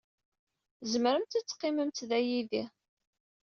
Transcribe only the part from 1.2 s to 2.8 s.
ad teqqimemt da yid-i.